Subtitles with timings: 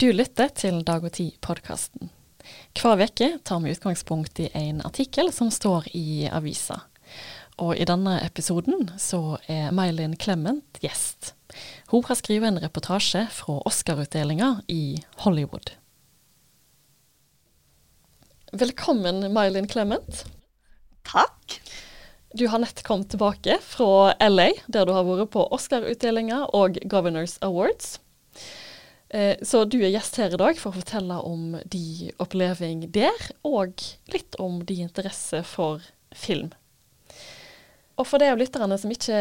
[0.00, 2.08] Du lytter til Dag og Tid-podkasten.
[2.72, 6.78] Hver uke tar vi utgangspunkt i en artikkel som står i avisa.
[7.60, 11.34] Og i denne episoden så er May-Linn Clement gjest.
[11.92, 15.74] Hun har skrevet en reportasje fra Oscar-utdelinga i Hollywood.
[18.56, 20.24] Velkommen, May-Linn Clement.
[21.12, 21.60] Takk.
[22.32, 27.36] Du har nett kommet tilbake fra LA, der du har vært på Oscar-utdelinga og Governors
[27.44, 27.98] Awards.
[29.10, 33.26] Eh, så du er gjest her i dag for å fortelle om din oppleving der,
[33.42, 33.82] og
[34.12, 35.82] litt om din interesse for
[36.14, 36.52] film.
[37.98, 39.18] Og for de av lytterne som ikke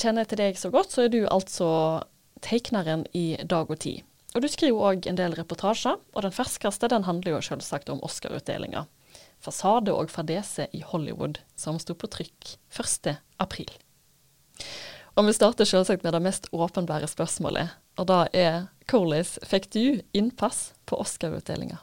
[0.00, 1.68] kjenner til deg så godt, så er du altså
[2.42, 4.02] tegneren i Dag og Tid.
[4.34, 8.02] Og du skriver òg en del reportasjer, og den ferskeste den handler jo selvsagt om
[8.02, 8.88] Oscar-utdelinga.
[9.44, 13.12] Fasade og fadese i Hollywood, som sto på trykk 1.
[13.38, 13.70] april.
[15.14, 20.02] Og vi starter selvsagt med det mest åpenbare spørsmålet, og da er hvordan fikk du
[20.12, 21.78] innpass på Oscar-utdelinga?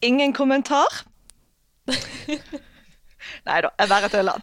[0.00, 1.02] Ingen kommentar.
[3.46, 4.42] Nei da, jeg bare tuller.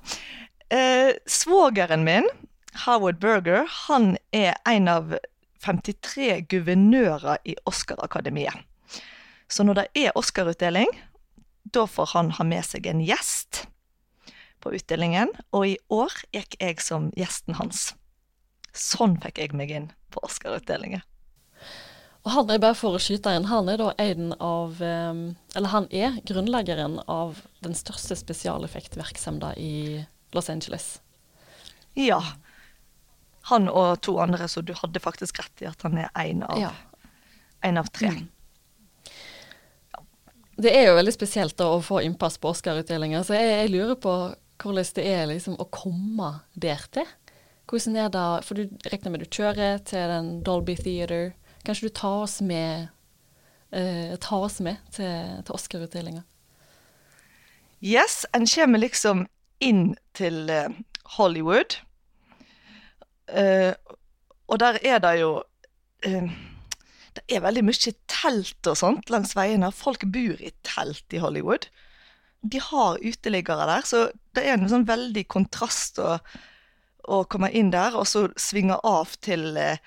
[0.74, 2.28] Eh, svogeren min,
[2.86, 5.14] Howard Berger, han er en av
[5.64, 8.64] 53 guvernører i Oscar-akademiet.
[9.48, 10.90] Så når det er Oscar-utdeling,
[11.64, 13.66] da får han ha med seg en gjest
[14.64, 15.32] på utdelingen.
[15.54, 17.92] Og i år gikk jeg som gjesten hans.
[18.74, 21.04] Sånn fikk jeg meg inn på Oscar-utdelingen.
[22.24, 25.90] Og han er bare for å skyte inn, han er da en av Eller han
[25.92, 31.02] er grunnleggeren av den største spesialeffektvirksomheten i Los Angeles.
[32.00, 32.22] Ja.
[33.52, 36.60] Han og to andre, så du hadde faktisk rett i at han er én av,
[36.62, 36.72] Ja.
[37.62, 38.14] en av tre.
[38.16, 38.30] Mm.
[40.64, 43.96] Det er jo veldig spesielt da, å få innpass på Oscar-utdelinga, så jeg, jeg lurer
[44.00, 44.14] på
[44.64, 47.10] hvordan det er liksom å komme der til.
[47.70, 51.32] Hvordan er det, for du regner med du kjører til den Dolby Theater.
[51.64, 52.90] Kanskje du tar oss med,
[53.72, 56.24] eh, tar oss med til, til Oscar-utdelinga?
[57.84, 59.26] Yes, en kommer liksom
[59.64, 60.76] inn til eh,
[61.16, 61.80] Hollywood.
[63.28, 63.72] Eh,
[64.48, 65.32] og der er det jo
[66.04, 69.70] Det er veldig mye telt og sånt langs veiene.
[69.72, 71.70] Folk bor i telt i Hollywood.
[72.44, 76.18] De har uteliggere der, så det er en sånn veldig kontrast å,
[77.04, 79.82] å komme inn der, og så svinge av til eh,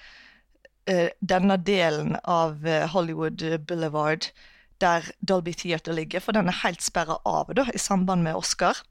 [0.90, 4.30] eh, denne delen av eh, Hollywood Boulevard
[4.82, 8.82] der Dolby Theater ligger, for den er helt sperra av da, i samband med Oscar.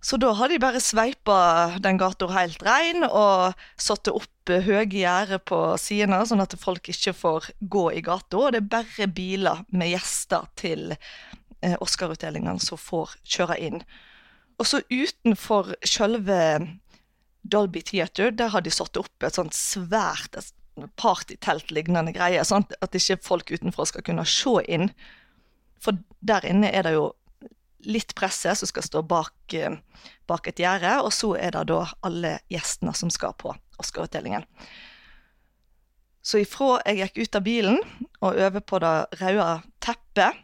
[0.00, 5.42] Så da har de bare sveipa den gata helt rein og satt opp høye gjerder
[5.42, 8.38] på sidene, sånn at folk ikke får gå i gata.
[8.38, 10.94] Og det er bare biler med gjester til
[11.82, 13.82] Oscar-utdelingene som får kjøre inn.
[14.58, 16.40] Og så utenfor sjølve
[17.46, 20.34] Dolby Theater, der har de satt opp et sånt svært
[20.98, 24.90] partytelt-lignende greie, sånn at ikke folk utenfra skal kunne se inn.
[25.82, 27.08] For der inne er det jo
[27.86, 29.78] litt presse som skal stå bak, eh,
[30.26, 34.46] bak et gjerde, og så er det da alle gjestene som skal på Oscar-utdelingen.
[36.22, 37.78] Så ifra jeg gikk ut av bilen
[38.20, 40.42] og over på det røde teppet,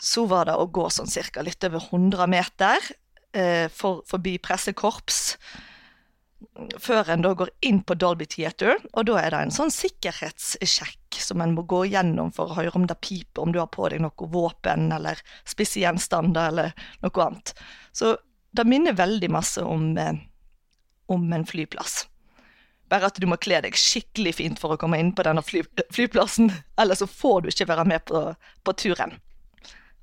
[0.00, 2.90] så var det å gå sånn cirka litt over 100 meter
[3.32, 5.38] eh, for, forbi pressekorps
[6.78, 11.18] før en da går inn på Dolby Theater, og da er det en sånn sikkerhetssjekk
[11.22, 13.88] som en må gå gjennom for å høre om det piper, om du har på
[13.90, 17.54] deg noe våpen eller spisse gjenstander eller noe annet.
[17.92, 18.14] Så
[18.54, 20.14] det minner veldig masse om, eh,
[21.10, 22.06] om en flyplass.
[22.88, 25.64] Bare at du må kle deg skikkelig fint for å komme inn på denne fly,
[25.92, 28.22] flyplassen, ellers så får du ikke være med på,
[28.64, 29.18] på turen.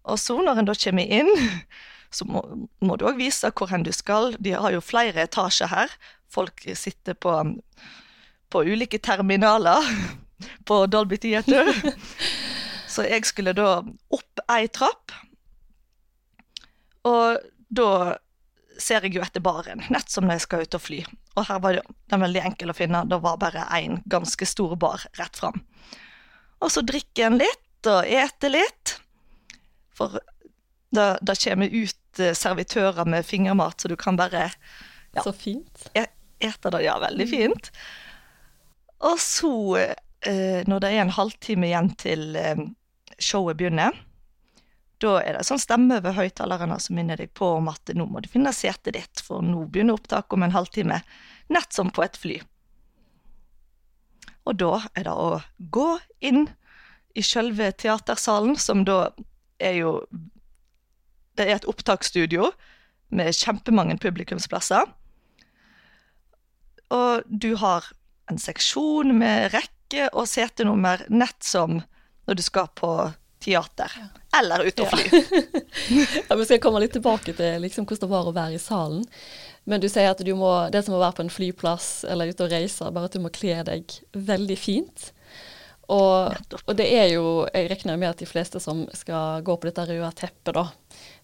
[0.06, 1.32] Og så når en da kommer inn,
[2.14, 2.44] så må,
[2.86, 4.36] må du òg vise hvor hen du skal.
[4.40, 5.94] De har jo flere etasjer her.
[6.32, 7.34] Folk sitter på,
[8.54, 9.90] på ulike terminaler
[10.70, 11.72] på Dolby Theater.
[12.96, 15.12] Så jeg skulle da opp ei trapp,
[17.06, 17.90] og da
[18.80, 21.00] ser jeg jo etter baren, nett som når jeg skal ut og fly.
[21.36, 21.80] Og her var
[22.12, 25.62] den veldig enkel å finne, det var bare én ganske stor bar rett fram.
[26.64, 28.96] Og så drikker en litt og eter litt,
[29.96, 30.20] for
[30.96, 34.52] da, da kommer ut eh, servitører med fingermat, så du kan bare
[35.16, 35.24] Ja.
[35.24, 35.88] Så fint.
[35.96, 36.82] ete det.
[36.84, 37.70] Ja, veldig fint.
[39.00, 39.78] Og så,
[40.28, 42.66] eh, når det er en halvtime igjen til eh,
[43.20, 43.96] showet begynner,
[45.00, 48.22] da er det sånn stemme over høyttalerne som minner deg på om at nå må
[48.24, 51.00] du finne setet ditt, for nå begynner opptaket om en halvtime.
[51.52, 52.40] Nett som på et fly.
[54.46, 55.42] Og da er det å
[55.74, 55.90] gå
[56.20, 56.48] inn
[57.16, 59.10] i selve teatersalen, som da
[59.60, 59.92] er jo
[61.36, 62.52] Det er et opptaksstudio
[63.12, 64.88] med kjempemange publikumsplasser.
[66.96, 67.90] Og du har
[68.32, 71.82] en seksjon med rekke og setenummer, nett som
[72.26, 72.92] når du skal på
[73.44, 73.92] teater.
[74.40, 75.04] Eller ut og fly.
[76.30, 79.04] ja, Vi skal komme litt tilbake til liksom, hvordan det var å være i salen.
[79.70, 82.46] Men du sier at du må, det som å være på en flyplass eller ute
[82.46, 85.10] og reise, bare at du må kle deg veldig fint.
[85.92, 86.34] Og,
[86.66, 89.86] og, det er jo Jeg regner med at de fleste som skal gå på dette
[89.86, 90.66] røde teppet, da,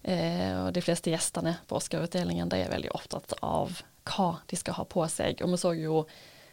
[0.06, 4.78] eh, og de fleste gjestene på Oscar-utdelingen, de er veldig opptatt av hva de skal
[4.78, 5.42] ha på seg.
[5.42, 6.04] Og vi så jo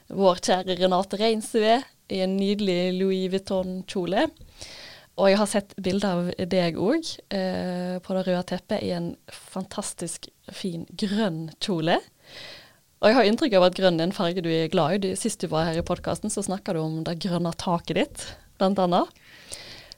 [0.10, 1.80] vår kjære Renate Reinsve
[2.10, 4.28] i en nydelig Louis Vuitton-kjole.
[5.20, 9.12] Og jeg har sett bilder av deg òg eh, på det røde teppet i en
[9.28, 12.00] fantastisk fin grønn kjole.
[13.00, 15.14] Og jeg har inntrykk av at grønn er en farge du er glad i.
[15.16, 18.26] Sist du var her i podkasten, så snakka du om det grønne taket ditt,
[18.60, 19.14] blant annet.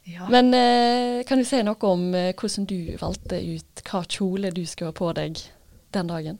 [0.05, 0.27] Ja.
[0.29, 4.63] Men eh, kan du si noe om eh, hvordan du valgte ut hva kjole du
[4.69, 5.41] skulle ha på deg
[5.93, 6.39] den dagen?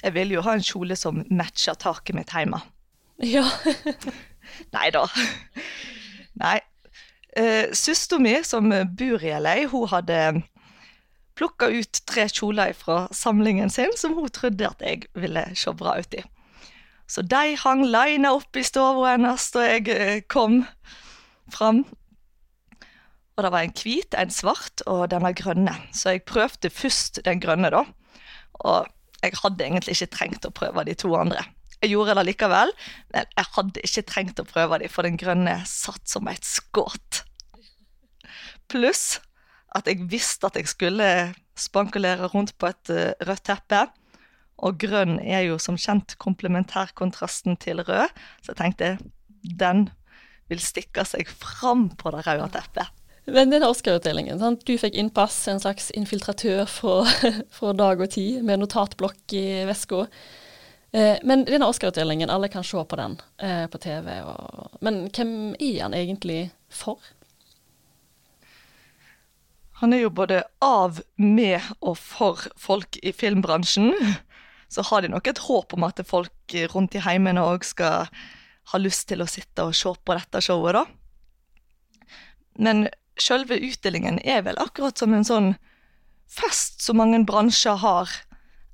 [0.00, 2.62] Jeg vil jo ha en kjole som matcher taket mitt hjemme.
[3.26, 3.44] Ja.
[4.76, 5.04] Nei da.
[6.40, 6.58] Nei.
[7.38, 10.22] Eh, Søstera mi, som bor i LA, hun hadde
[11.40, 15.96] plukka ut tre kjoler fra samlingen sin som hun trodde at jeg ville se bra
[15.96, 16.24] ut i.
[17.10, 20.60] Så de hang lina opp i stua hennes da jeg uh, kom
[21.50, 21.82] fram.
[23.34, 25.72] Og det var en hvit, en svart og denne grønne.
[25.96, 27.86] Så jeg prøvde først den grønne, da.
[28.60, 28.90] Og
[29.24, 31.42] jeg hadde egentlig ikke trengt å prøve de to andre.
[31.80, 32.74] Jeg gjorde det likevel,
[33.14, 37.22] men jeg hadde ikke trengt å prøve de, for den grønne satt som et skudd.
[38.70, 39.16] Pluss
[39.76, 41.08] at jeg visste at jeg skulle
[41.58, 43.84] spankulere rundt på et uh, rødt teppe.
[44.60, 48.10] Og grønn er jo som kjent komplementærkontrasten til rød,
[48.42, 48.90] så jeg tenkte
[49.40, 49.88] den
[50.50, 52.90] vil stikke seg fram på det røde teppet.
[53.30, 57.04] Men denne Oscar-utdelingen, du fikk innpass, en slags infiltratør fra,
[57.56, 60.06] fra dag og tid, med notatblokk i veska.
[60.90, 64.10] Eh, men denne Oscar-utdelingen, alle kan se på den eh, på TV.
[64.26, 66.98] Og, men hvem er han egentlig for?
[69.80, 73.94] Han er jo både av, med og for folk i filmbransjen.
[74.70, 78.10] Så har de nok et håp om at folk rundt i heimene òg skal
[78.70, 80.84] ha lyst til å sitte og se på dette showet, da.
[82.60, 82.88] Men
[83.20, 85.54] sjølve utdelingen er vel akkurat som en sånn
[86.30, 88.12] fest som mange bransjer har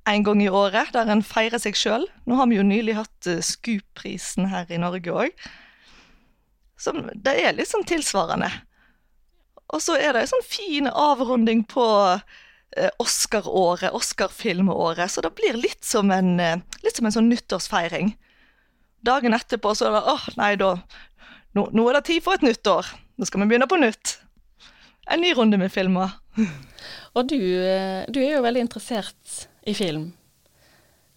[0.06, 2.05] en gang i året, der en feirer seg sjøl.
[2.26, 5.47] Nå har vi jo nylig hatt uh, Scoop-prisen her i Norge òg.
[6.76, 8.50] Det er sånn tilsvarende.
[9.74, 15.58] Og så er det en sånn fin avrunding på uh, Oscar-året, Oscar-filmåret, så det blir
[15.58, 18.14] litt som, en, uh, litt som en sånn nyttårsfeiring.
[19.06, 20.76] Dagen etterpå så er det åh, nei, da
[21.56, 22.88] nå, nå er det tid for et nytt år.
[23.16, 24.18] Nå skal vi begynne på nytt.
[25.10, 26.14] En ny runde med filmer.
[27.16, 27.38] Og du,
[28.12, 30.10] du er jo veldig interessert i film.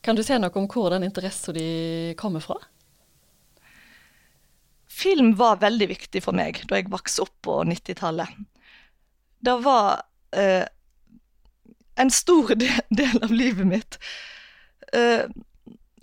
[0.05, 2.55] Kan du si noe om hvor den interessen din kommer fra?
[4.99, 8.33] Film var veldig viktig for meg da jeg vokste opp på 90-tallet.
[9.39, 10.01] Det var
[10.35, 10.65] eh,
[11.99, 12.51] en stor
[13.01, 13.99] del av livet mitt.
[14.93, 15.23] Eh,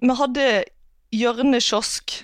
[0.00, 0.46] vi hadde
[1.16, 2.19] hjørnekiosk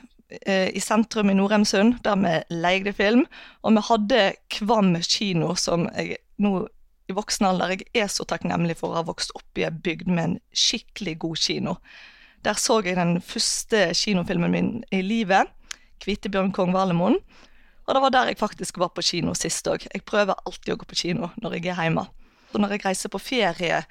[0.47, 3.27] eh, i sentrum i Norheimsund, der vi leide film.
[3.63, 4.23] Og vi hadde
[4.53, 6.67] Kvam kino, som jeg nå
[7.11, 7.77] i voksen alder.
[7.77, 11.19] Jeg er så takknemlig for å ha vokst opp i ei bygd med en skikkelig
[11.25, 11.77] god kino.
[12.43, 15.51] Der så jeg den første kinofilmen min i livet,
[16.03, 17.21] 'Kvitebjørn kong Valemon'.
[17.87, 19.87] Og det var der jeg faktisk var på kino sist òg.
[19.87, 22.07] Jeg prøver alltid å gå på kino når jeg er hjemme.
[22.53, 23.83] Og når jeg reiser på ferie,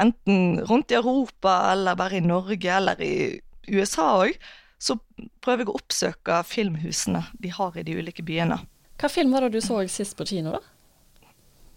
[0.00, 4.36] enten rundt i Europa eller bare i Norge eller i USA òg,
[4.82, 4.98] så
[5.44, 8.58] prøver jeg å oppsøke filmhusene de har i de ulike byene.
[8.98, 10.62] Hva film var det du så sist på kino, da?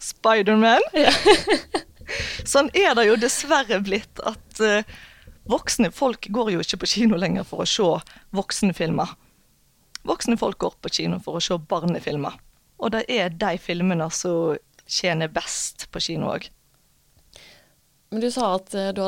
[0.02, 0.84] Spiderman.
[0.98, 1.14] Ja.
[2.52, 4.82] sånn er det jo dessverre blitt at uh,
[5.50, 7.88] voksne folk går jo ikke på kino lenger for å se
[8.36, 9.14] voksenfilmer.
[10.06, 12.38] Voksne folk går på kino for å se barnefilmer.
[12.82, 16.50] Og det er de filmene som tjener best på kino òg.
[18.14, 19.02] Men du sa at uh, du,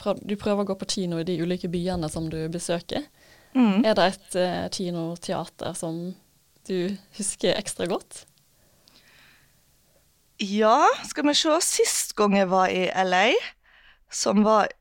[0.00, 3.02] prøv, du, prøver å gå på kino i de ulike byene som du besøker.
[3.54, 3.82] Mm.
[3.84, 5.98] Er det et uh, kinoteater som
[6.68, 8.24] du husker ekstra godt?
[10.42, 11.58] Ja, skal vi se.
[11.62, 13.34] Sist gang jeg var i LA,
[14.10, 14.72] som var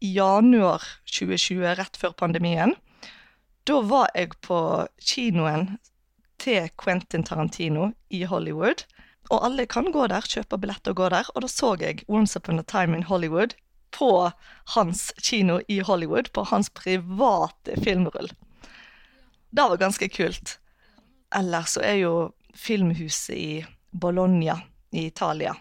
[0.00, 2.76] januar 2020, rett før pandemien,
[3.68, 4.60] da var jeg på
[5.04, 5.74] kinoen
[6.40, 8.86] til Quentin Tarantino i Hollywood.
[9.30, 11.28] Og alle kan gå der, kjøpe billett og gå der.
[11.34, 13.54] Og da så jeg Once Upon a Time in Hollywood
[13.94, 14.30] på
[14.74, 18.30] hans kino i Hollywood, på hans private filmrull.
[19.50, 20.58] Det var ganske kult.
[21.34, 22.14] Ellers så er jo
[22.54, 25.54] filmhuset i Bologna i Italia.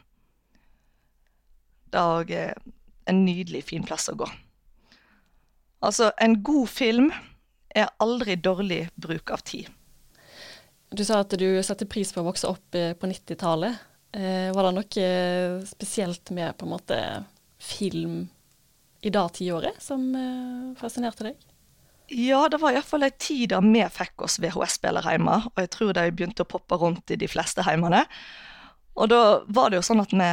[1.90, 2.34] Det er òg
[3.10, 4.28] en nydelig fin plass å gå.
[5.82, 7.10] Altså, en god film
[7.76, 9.70] er aldri dårlig bruk av tid.
[10.90, 13.78] Du sa at du setter pris på å vokse opp eh, på 90-tallet.
[14.18, 17.00] Eh, var det noe eh, spesielt med på en måte
[17.62, 18.24] film
[19.06, 20.02] i det tiåret som
[20.80, 21.38] fascinerte deg?
[22.10, 25.94] Ja, det var iallfall ei tid da vi fikk oss VHS-spiller hjemme, og jeg tror
[25.96, 28.02] de begynte å poppe rundt i de fleste heimene.
[29.00, 30.32] Og da var det jo sånn at vi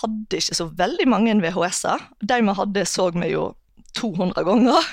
[0.00, 2.08] hadde ikke så veldig mange VHS-er.
[2.24, 3.50] De vi hadde, så vi jo
[4.00, 4.88] 200 ganger.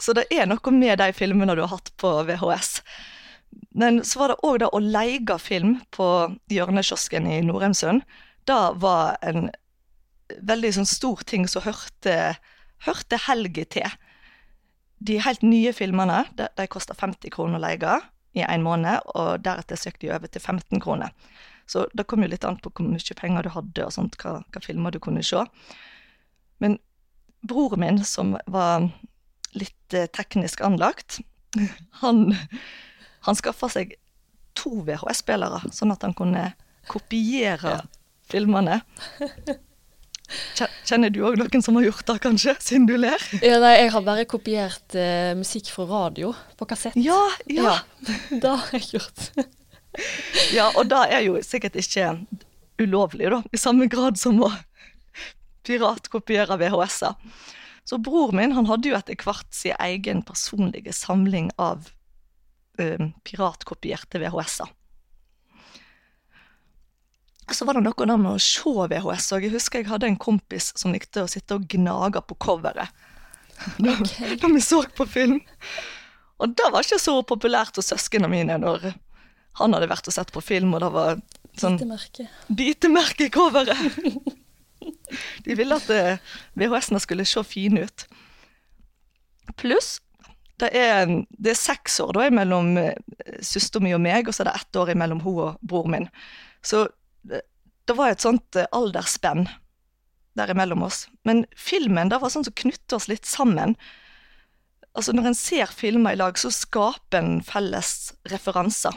[0.00, 2.80] Så det er noe med de filmene du har hatt på VHS.
[3.76, 6.08] Men så var det òg det å leie film på
[6.52, 8.02] hjørnekiosken i Norheimsund.
[8.48, 9.50] Det var en
[10.42, 12.36] veldig sånn stor ting som hørte,
[12.86, 13.96] hørte helga til.
[14.98, 17.98] De helt nye filmene de, de kosta 50 kroner å leie
[18.36, 21.12] i en måned, og deretter søkte de over til 15 kroner.
[21.66, 24.38] Så det kom jo litt an på hvor mye penger du hadde, og sånt, hva,
[24.52, 25.40] hva filmer du kunne se.
[26.62, 26.76] Men
[27.46, 28.90] broren min, som var
[29.58, 31.20] litt eh, teknisk anlagt,
[32.02, 32.24] han,
[33.26, 33.96] han skaffa seg
[34.56, 36.50] to VHS-spillere, sånn at han kunne
[36.88, 37.80] kopiere Ja.
[38.30, 38.80] filmene.
[40.86, 43.20] Kjenner du òg noen som har gjort det, kanskje, siden du ler?
[43.44, 46.96] Ja, nei, jeg har bare kopiert eh, musikk fra radio på kassett.
[46.98, 47.20] Ja,
[47.50, 47.76] ja.
[48.42, 49.28] det har jeg gjort.
[50.52, 52.10] Ja, og det er jo sikkert ikke
[52.84, 54.50] ulovlig, da, i samme grad som å
[55.64, 57.14] piratkopiere VHS-er.
[57.86, 61.86] Så bror min han hadde jo etter hvert sin egen personlige samling av
[62.82, 64.72] eh, piratkopierte VHS-er.
[67.54, 69.44] Så var det noe der med å se VHS, òg.
[69.46, 72.90] jeg husker jeg hadde en kompis som likte å sitte og gnage på coveret
[73.78, 74.02] når,
[74.52, 75.38] vi så på film.
[76.42, 78.90] Og det var ikke så populært hos søsknene mine når
[79.60, 81.22] han hadde vært og sett på film, og det var
[81.56, 82.26] sånn Bitemerke.
[82.50, 83.78] bitemerke i coveret.
[85.46, 86.22] De ville at eh,
[86.58, 88.06] VHS-ene skulle se fine ut.
[89.56, 89.96] Pluss
[90.60, 92.96] det er, det er seks år da, mellom eh,
[93.44, 96.08] søsteren min og meg, og så er det ett år mellom hun og bror min.
[96.64, 96.86] Så
[97.28, 97.42] det,
[97.84, 99.44] det var et sånt eh, aldersspenn
[100.36, 101.06] der imellom oss.
[101.28, 103.76] Men filmen det var sånn som knytter oss litt sammen.
[104.96, 108.96] Altså Når en ser filmer i lag, så skaper en felles referanser.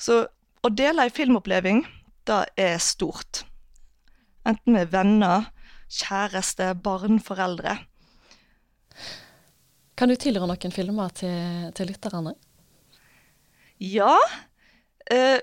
[0.00, 0.26] Så
[0.64, 1.84] å dele ei filmoppleving,
[2.28, 3.44] det er stort.
[4.44, 5.50] Enten med venner,
[5.88, 7.78] kjæreste, barn, foreldre.
[9.94, 12.34] Kan du tilrå noen filmer til, til lytterne?
[13.82, 14.16] Ja,
[15.10, 15.38] eh,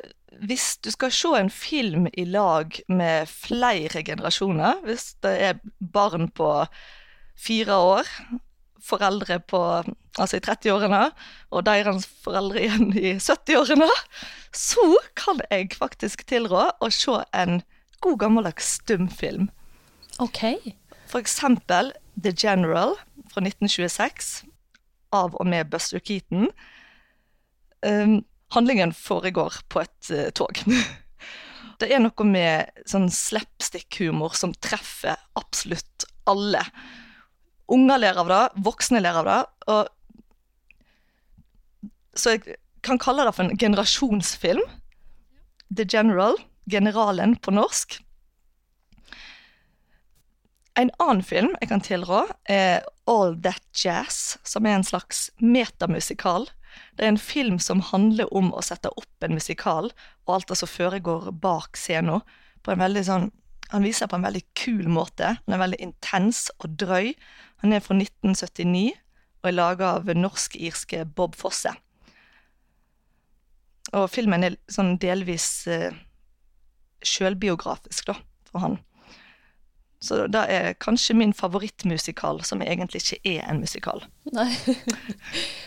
[0.48, 6.30] hvis du skal se en film i lag med flere generasjoner, hvis det er barn
[6.36, 6.52] på
[7.40, 8.10] fire år,
[8.86, 9.62] foreldre på,
[10.18, 11.02] altså i 30-årene,
[11.52, 13.90] og deres foreldre igjen i 70-årene,
[14.56, 14.86] så
[15.18, 17.62] kan jeg faktisk tilrå å se en
[18.02, 19.50] god gammeldags stumfilm.
[20.20, 20.44] OK.
[21.10, 22.98] For eksempel The General
[23.32, 24.42] fra 1926,
[25.12, 26.50] av og med Buster Keaton.
[27.86, 28.22] Um,
[28.56, 30.64] handlingen foregår på et uh, tog.
[31.82, 36.62] Det er noe med sånn slapstick-humor som treffer absolutt alle.
[37.72, 39.42] Unger ler av det, voksne ler av det.
[39.72, 39.82] Og
[42.20, 44.63] så jeg kan kalle det for en generasjonsfilm.
[45.72, 46.36] The General,
[46.68, 48.01] Generalen på norsk.
[50.80, 56.48] En annen film jeg kan tilrå, er All That Jazz, som er en slags metamusikal.
[56.96, 59.92] Det er en film som handler om å sette opp en musikal,
[60.28, 62.24] og alt det som foregår bak scenen.
[62.63, 63.32] På en veldig sånn
[63.72, 65.38] Han viser på en veldig kul måte.
[65.46, 67.13] Han er veldig intens og drøy.
[67.63, 68.92] Han er fra 1979
[69.42, 71.74] og er laga av norsk-irske Bob Fosse.
[73.98, 75.96] Og filmen er sånn delvis eh,
[77.04, 78.16] sjølbiografisk, da,
[78.51, 78.78] for han.
[80.01, 84.01] Så det er kanskje min favorittmusikal, som egentlig ikke er en musikal.
[84.34, 84.50] Nei.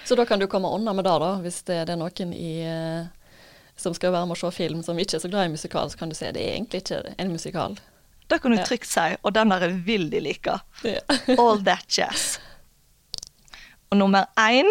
[0.06, 1.34] Så da kan du komme unna med det, da.
[1.44, 3.37] Hvis det, er noen i, eh,
[3.78, 6.00] som skal være med å se film som ikke er så glad i musikal, så
[6.00, 7.78] kan du si det er egentlig ikke en musikal.
[8.26, 10.59] Det kan du trygt si, og den der vil de like.
[11.40, 12.38] All That Jazz.
[13.90, 14.71] Og nummer én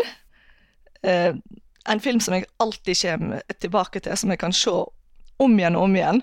[1.04, 1.36] eh,
[1.86, 4.72] En film som jeg alltid kommer tilbake til, som jeg kan se
[5.44, 6.22] om igjen og om igjen,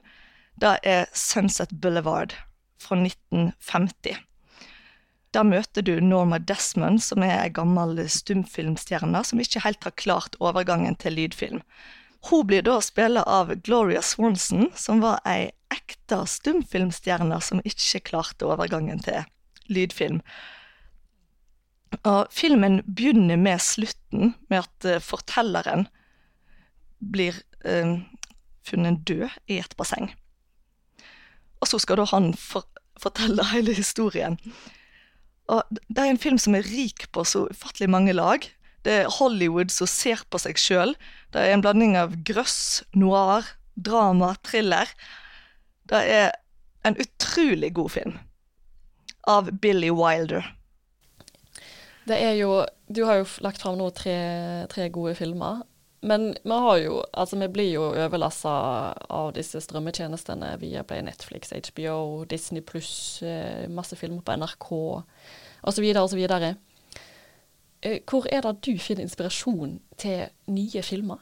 [0.57, 2.33] det er Sunset Boulevard
[2.81, 4.17] fra 1950.
[5.35, 10.41] Der møter du Norma Desmond, som er ei gammel stumfilmstjerne som ikke helt har klart
[10.41, 11.61] overgangen til lydfilm.
[12.31, 18.49] Hun blir da spilt av Gloria Swanson, som var ei ekte stumfilmstjerner som ikke klarte
[18.49, 19.25] overgangen til
[19.71, 20.21] lydfilm.
[22.07, 25.89] Og filmen begynner med slutten, med at eh, fortelleren
[27.01, 27.35] blir
[27.67, 27.97] eh,
[28.67, 30.13] funnet død i et basseng.
[31.61, 32.67] Og så skal da han for
[33.01, 34.37] fortelle hele historien.
[35.51, 38.45] Og det er en film som er rik på så ufattelig mange lag.
[38.85, 40.95] Det er Hollywood som ser på seg sjøl.
[41.35, 44.93] Det er en blanding av grøss, noir, drama, thriller.
[45.91, 46.31] Det er
[46.87, 48.19] en utrolig god film.
[49.29, 50.47] Av Billy Wilder.
[52.09, 54.17] Det er jo Du har jo lagt fram nå tre,
[54.73, 55.63] tre gode filmer.
[56.03, 58.55] Men vi har jo Altså, vi blir jo overlassa
[59.11, 64.71] av disse strømmetjenestene via Play Netflix, HBO, Disney pluss, eh, masse filmer på NRK
[65.63, 65.85] osv.
[65.97, 66.27] osv.
[67.83, 71.19] Eh, hvor er det du finner inspirasjon til nye filmer?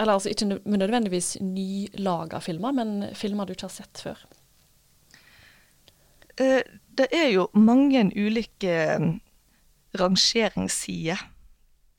[0.00, 4.22] Eller altså ikke nødvendigvis nylaga filmer, men filmer du ikke har sett før?
[6.40, 6.62] Eh,
[6.96, 9.20] det er jo mange ulike mm,
[10.00, 11.20] rangeringssider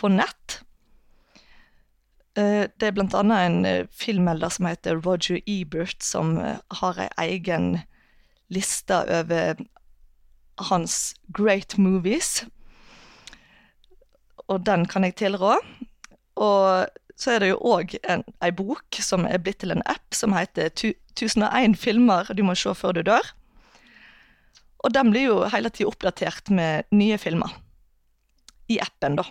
[0.01, 0.61] på nett.
[2.37, 6.39] Eh, det er annet en eh, filmmelder som heter Roger Ebert, som
[6.81, 7.83] har ei egen
[8.49, 9.61] liste over
[10.71, 12.45] hans great movies.
[14.47, 15.53] Og den kan jeg tilrå.
[16.41, 16.87] Og
[17.21, 20.71] så er det jo òg ei bok som er blitt til en app, som heter
[20.73, 23.27] 1001 filmer du må se før du dør.
[24.81, 27.53] Og den blir jo hele tida oppdatert med nye filmer.
[28.71, 29.27] I appen, da.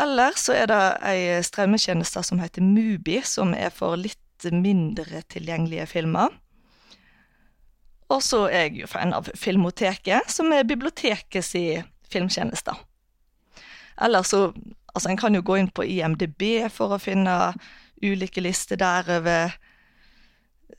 [0.00, 4.18] Eller så er det ei strømmetjeneste som heter Mubi, som er for litt
[4.50, 6.32] mindre tilgjengelige filmer.
[8.10, 11.52] Og så er jeg jo fan av Filmoteket, som er bibliotekets
[12.10, 12.74] filmtjeneste.
[14.00, 14.48] Eller så
[14.94, 17.54] Altså, en kan jo gå inn på IMDb for å finne
[18.02, 19.56] ulike lister der over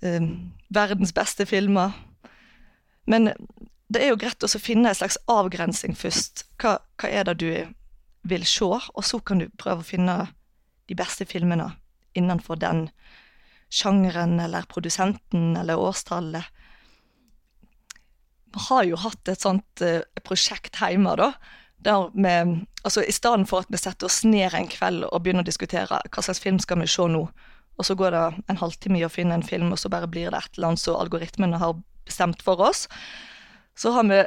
[0.02, 1.94] um, verdens beste filmer.
[3.10, 3.32] Men
[3.92, 6.46] det er jo greit å finne en slags avgrensing først.
[6.62, 7.52] Hva, hva, er det du
[8.28, 8.66] vil se?
[8.68, 10.18] Og så kan du prøve å finne
[10.90, 11.72] de beste filmene
[12.18, 12.90] innenfor den
[13.72, 16.50] sjangeren eller produsenten eller årstallet
[18.52, 21.32] vi har jo hatt et sånt uh, prosjekt hjemme, da.
[21.82, 22.34] Der vi,
[22.84, 26.02] altså I stedet for at vi setter oss ned en kveld og begynner å diskutere
[26.04, 27.24] hva slags film skal vi se nå,
[27.78, 30.30] og så går det en halvtime i å finne en film, og så bare blir
[30.30, 32.86] det et eller annet som algoritmene har bestemt for oss,
[33.74, 34.22] så har vi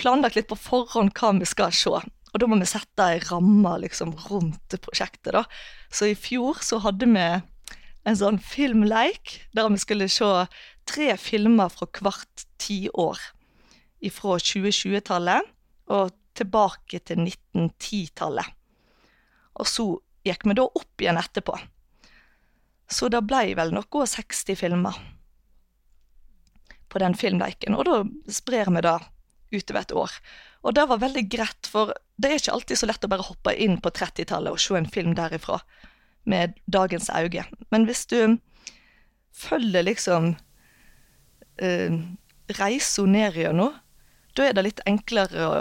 [0.00, 1.92] planlagt litt på forhånd hva vi skal se.
[2.34, 5.34] Og da må vi sette ei ramme liksom, rundt prosjektet.
[5.36, 5.44] da.
[5.92, 7.26] Så i fjor så hadde vi
[8.04, 10.30] en sånn filmleik der vi skulle se
[10.88, 13.20] tre filmer fra hvert tiår.
[14.12, 15.52] Fra 2020-tallet
[15.94, 18.52] og tilbake til 1910-tallet.
[19.60, 19.86] Og så
[20.26, 21.56] gikk vi da opp igjen etterpå.
[22.90, 24.98] Så det blei vel noe 60 filmer
[26.92, 27.76] på den filmleiken.
[27.76, 28.00] Og da
[28.32, 28.98] sprer vi det
[29.54, 30.16] utover et år.
[30.64, 33.54] Og det var veldig greit, for det er ikke alltid så lett å bare hoppe
[33.60, 35.60] inn på 30-tallet og se en film derifra
[36.30, 37.44] med dagens øyne.
[37.70, 38.38] Men hvis du
[39.34, 40.34] følger liksom
[41.62, 41.96] uh,
[42.58, 43.74] reisa ned gjennom,
[44.34, 45.58] da er det litt enklere å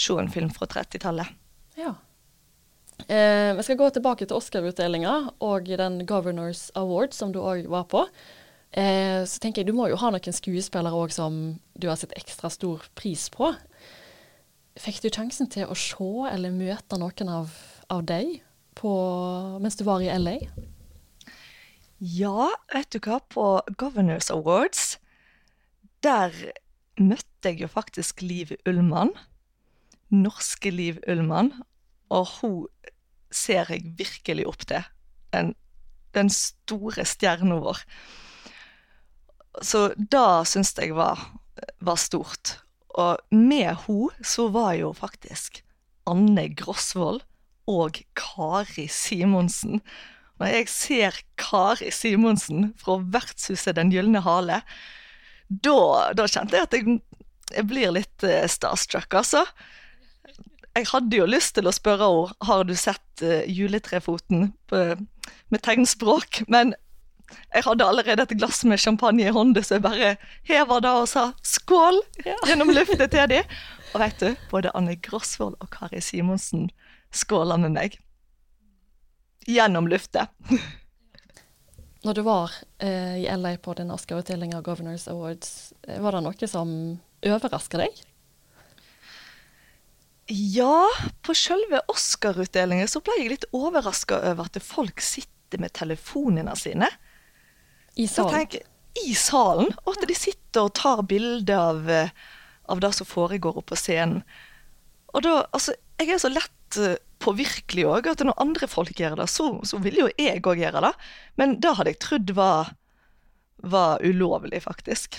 [0.00, 0.16] se
[0.56, 1.36] fra 30-tallet.
[1.78, 1.94] Ja.
[3.08, 7.86] Eh, vi skal gå tilbake til Oscar-utdelinga og den Governors Award som du òg var
[7.90, 8.04] på.
[8.70, 11.40] Eh, så tenker jeg du må jo ha noen skuespillere òg som
[11.74, 13.52] du har sett ekstra stor pris på.
[14.80, 17.54] Fikk du sjansen til å se eller møte noen av,
[17.90, 18.38] av deg
[18.78, 18.92] på,
[19.60, 20.38] mens du var i LA?
[22.00, 24.94] Ja, vet du hva, på Governors Awards
[26.04, 26.32] der
[26.96, 29.12] møtte jeg jo faktisk Liv Ullmann.
[30.10, 31.52] Norske Liv Ullmann.
[32.10, 32.66] Og hun
[33.30, 34.86] ser jeg virkelig opp til.
[35.34, 35.54] Den,
[36.16, 37.84] den store stjerna vår.
[39.62, 41.20] Så det syns jeg var,
[41.82, 42.58] var, stort.
[42.98, 45.62] Og med hun så var jo faktisk
[46.10, 47.22] Anne Grosvold
[47.70, 49.82] og Kari Simonsen.
[50.40, 54.62] Når jeg ser Kari Simonsen fra Vertshuset Den gylne hale,
[55.50, 56.98] da, kjente jeg at jeg,
[57.50, 59.44] jeg blir litt uh, starstruck, altså.
[60.78, 64.84] Jeg hadde jo lyst til å spørre henne har du sett uh, Juletrefoten på,
[65.50, 66.74] med tegnspråk, men
[67.54, 70.14] jeg hadde allerede et glass med champagne i hånda, så jeg bare
[70.48, 72.36] heva det og sa skål ja.
[72.48, 73.56] gjennom luftet til dem.
[73.94, 76.68] Og vet du, både Anne Grosvold og Kari Simonsen
[77.14, 77.96] skåla med meg.
[79.50, 80.30] Gjennom luftet.
[82.06, 86.22] Når du var eh, i LA på din Oscar-utdeling av Governors Awards, eh, var det
[86.24, 86.70] noe som
[87.26, 87.98] overraska deg?
[90.30, 90.86] Ja,
[91.26, 96.86] på selve Oscar-utdelingen så ble jeg litt overraska over at folk sitter med telefonene sine.
[97.98, 98.36] I salen?
[98.36, 98.68] Tenker,
[99.02, 102.14] I salen, og at de sitter og tar bilde av, eh,
[102.70, 104.22] av det som foregår oppe på scenen.
[105.10, 108.12] Og da, altså, jeg er så lett eh, påvirkelig òg.
[108.12, 110.94] At når andre folk gjør det, så, så vil jo jeg òg gjøre det.
[111.42, 112.70] Men det hadde jeg trodd var,
[113.66, 115.18] var ulovlig, faktisk.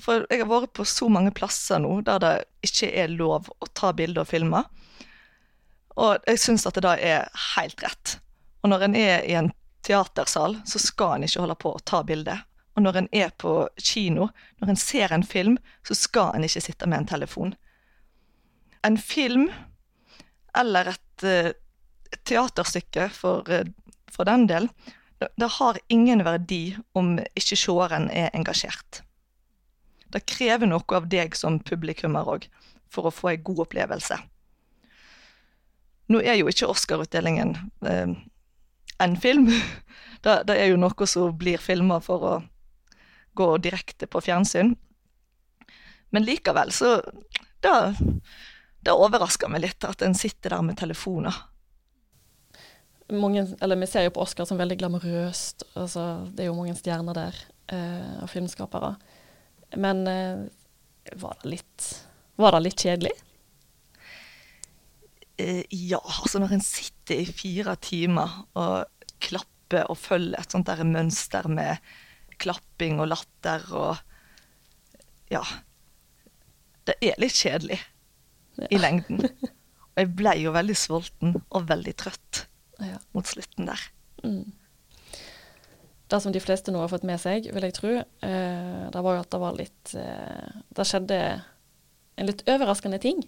[0.00, 2.34] For jeg har vært på så mange plasser nå der det
[2.66, 4.64] ikke er lov å ta bilder og filme.
[6.00, 8.18] Og jeg syns at det da er helt rett.
[8.62, 9.50] Og når en er i en
[9.86, 12.36] teatersal, så skal en ikke holde på å ta bilde.
[12.76, 16.62] Og når en er på kino, når en ser en film, så skal en ikke
[16.64, 17.54] sitte med en telefon.
[18.86, 19.50] En film,
[20.56, 21.52] eller et, eh,
[22.24, 23.68] teaterstykke for, eh,
[24.10, 24.68] for den del,
[25.20, 29.02] det, det har ingen verdi om ikke seeren er engasjert.
[30.10, 32.46] Det krever noe av deg som publikummer òg,
[32.90, 34.18] for å få ei god opplevelse.
[36.10, 37.54] Nå er jo ikke Oscar-utdelingen
[37.86, 38.16] eh,
[38.98, 39.50] en film.
[40.20, 42.32] Det, det, er jo noe som blir filma for å
[43.40, 44.74] gå direkte på fjernsyn.
[46.12, 46.98] Men likevel, så
[47.64, 47.72] Det,
[48.84, 51.38] det overrasker meg litt at en sitter der med telefoner.
[53.08, 55.64] Mange, Vi ser jo på Oscar som veldig glamorøst.
[55.74, 57.40] Altså, det er jo mange stjerner der
[57.72, 58.94] eh, av filmskapere.
[59.76, 60.46] Men eh,
[61.20, 61.88] var, det litt,
[62.40, 63.12] var det litt kjedelig?
[65.40, 70.68] Eh, ja, altså når en sitter i fire timer og klapper og følger et sånt
[70.70, 71.78] der mønster med
[72.40, 74.06] klapping og latter og
[75.30, 75.44] Ja.
[76.88, 77.76] Det er litt kjedelig
[78.58, 78.66] ja.
[78.72, 79.20] i lengden.
[79.20, 82.46] Og jeg ble jo veldig sulten og veldig trøtt
[82.82, 82.96] ja.
[83.14, 83.84] mot slutten der.
[84.24, 84.48] Mm
[86.10, 89.16] det som de fleste nå har fått med seg, vil jeg tro, eh, det var
[89.16, 91.18] jo at det var litt eh, Det skjedde
[92.20, 93.22] en litt overraskende ting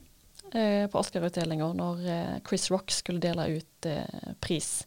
[0.52, 4.82] eh, på Oscar-utdelinga når eh, Chris Rock skulle dele ut eh, pris.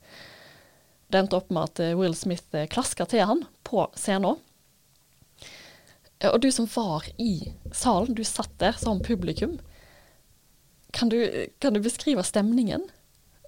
[1.07, 4.41] Det endte opp med at eh, Will Smith klaska til han på scenen.
[6.25, 9.57] Og du som var i salen, du satt der som publikum.
[10.95, 11.19] Kan du,
[11.59, 12.87] kan du beskrive stemningen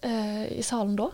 [0.04, 1.08] i salen da?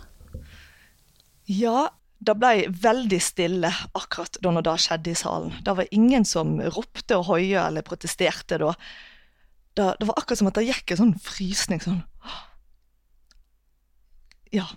[1.47, 1.85] Ja,
[2.23, 5.55] det ble veldig stille akkurat da det skjedde i salen.
[5.65, 8.71] Det var ingen som ropte og hoia eller protesterte da.
[9.73, 12.03] Det, det, var akkurat som at det gikk en sånn frysning sånn
[14.53, 14.67] Ja.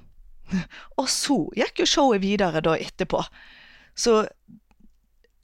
[0.96, 3.20] Og så gikk jo showet videre da etterpå.
[3.98, 4.22] Så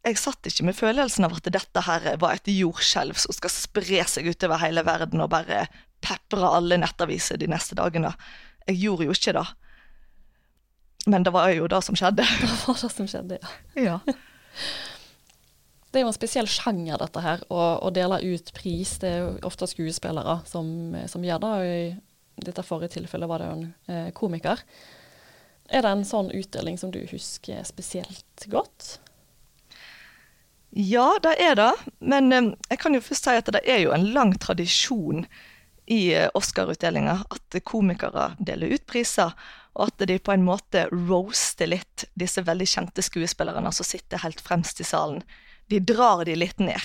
[0.02, 4.06] jeg satt ikke med følelsen av at dette her var et jordskjelv som skal spre
[4.08, 5.66] seg utover hele verden og bare
[6.02, 8.10] pepre alle nettaviser de neste dagene.
[8.66, 9.44] Jeg gjorde jo ikke det.
[11.06, 12.26] Men det var jo det som skjedde.
[12.42, 13.52] Det var det som skjedde, ja.
[13.82, 13.98] ja.
[15.92, 18.94] Det er jo en spesiell sjanger, dette her, å, dele ut pris.
[19.02, 20.66] Det er jo ofte skuespillere som,
[21.10, 21.50] som gjør det.
[21.52, 24.62] og I dette forrige tilfellet var det jo en eh, komiker.
[25.68, 28.96] Er det en sånn utdeling som du husker spesielt godt?
[30.72, 31.72] Ja, det er det.
[32.00, 35.26] Men eh, jeg kan jo først si at det er jo en lang tradisjon
[35.92, 39.36] i eh, Oscar-utdelinga at komikere deler ut priser
[39.72, 44.42] og at de på en måte roaster litt disse veldig kjente skuespillerne som sitter helt
[44.44, 45.22] fremst i salen.
[45.72, 46.80] De drar de litt ned.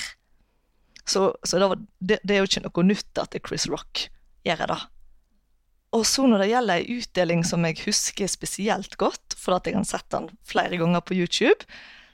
[1.08, 4.08] Så, så det, var, det, det, er jo ikke noe nytt at Chris Rock
[4.47, 4.80] gjør det.
[5.95, 9.78] Og så når det gjelder ei utdeling som jeg husker spesielt godt, for at jeg
[9.78, 11.63] har sett den flere ganger på YouTube,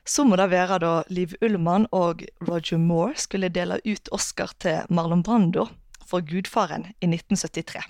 [0.06, 4.84] så må det være da Liv Ullmann og Roger Moore skulle dele ut Oscar til
[4.94, 5.70] Marlon Brando
[6.06, 7.82] for Gudfaren i 1973.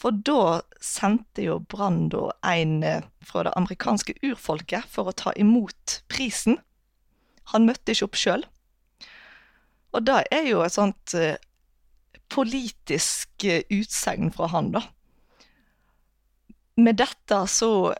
[0.00, 6.00] For da sendte jo Brando en eh, fra det amerikanske urfolket for å ta imot
[6.08, 6.56] prisen.
[7.52, 8.46] Han møtte ikke opp sjøl.
[9.92, 11.34] Og det er jo et sånt uh,
[12.30, 14.84] politisk utsegn utsagn fra han, da.
[16.80, 17.90] Med dette så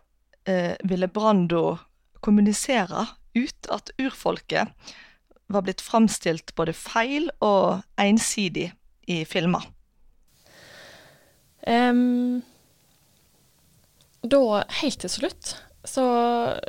[0.48, 1.78] eh, ville Brando
[2.22, 4.70] kommunisere ut at urfolket
[5.50, 8.70] var blitt framstilt både feil og ensidig
[9.10, 9.66] i filmer.
[11.66, 12.40] Um,
[14.20, 14.40] da,
[14.80, 16.04] helt til slutt, så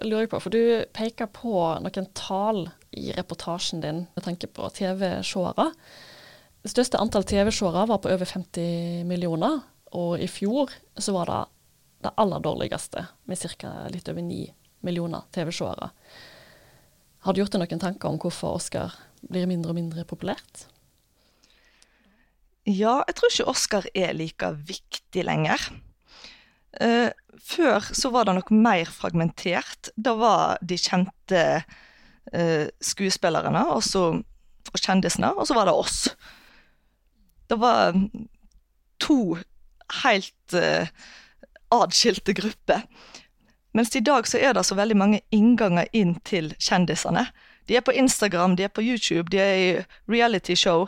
[0.04, 4.70] lurer jeg på, for du peker på noen tall i reportasjen din med tanke på
[4.76, 5.68] TV-seere.
[6.62, 9.60] Det største antall TV-seere var på over 50 millioner,
[9.92, 11.42] og i fjor så var det
[12.02, 13.72] det aller dårligste, med ca.
[13.94, 14.46] litt over 9
[14.88, 15.92] millioner TV-seere.
[17.22, 20.66] Har du gjort deg noen tanker om hvorfor Oscar blir mindre og mindre populært?
[22.70, 25.64] Ja, jeg tror ikke Oscar er like viktig lenger.
[26.78, 27.10] Uh,
[27.42, 29.90] før så var det nok mer fragmentert.
[29.98, 34.04] Da var de kjente uh, skuespillerne og, så,
[34.72, 36.04] og kjendisene, og så var det oss.
[37.50, 37.98] Det var
[39.02, 39.38] to
[40.04, 40.86] helt uh,
[41.74, 42.86] adskilte grupper.
[43.74, 47.26] Mens i dag så er det så veldig mange innganger inn til kjendisene.
[47.68, 49.70] De er på Instagram, de er på YouTube, de er i
[50.12, 50.88] reality show.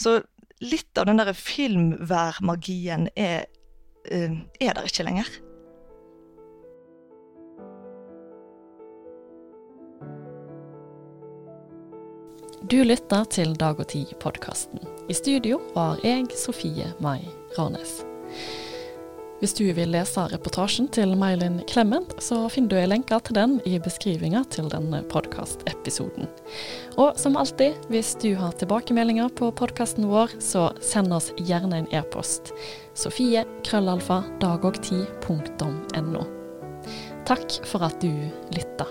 [0.00, 0.22] Så
[0.62, 3.48] litt av den der filmværmagien er,
[4.06, 5.32] uh, er der ikke lenger.
[12.70, 14.78] Du lytter til Dag og Tid-podkasten.
[15.10, 17.26] I studio var jeg, Sofie Mai
[17.58, 18.04] Ranes.
[19.42, 23.56] Hvis du vil lese reportasjen til Mailin Clement, så finner du en lenker til den
[23.66, 26.30] i beskrivinga til denne podkastepisoden.
[26.94, 31.90] Og som alltid, hvis du har tilbakemeldinger på podkasten vår, så send oss gjerne en
[31.90, 32.54] e-post.
[32.94, 36.26] Sofie krøllalfa dagogti.no.
[37.26, 38.12] Takk for at du
[38.54, 38.86] lytta.